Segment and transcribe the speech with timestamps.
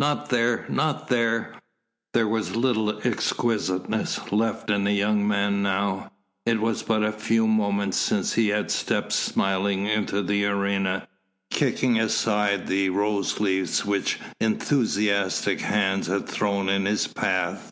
[0.00, 0.66] Not there!
[0.68, 1.54] Not there!"
[2.12, 6.10] There was little exquisiteness left in the young man now.
[6.44, 11.06] It was but a few moments since he had stepped smiling into the arena,
[11.52, 17.70] kicking aside the rose leaves which enthusiastic hands had thrown in his path.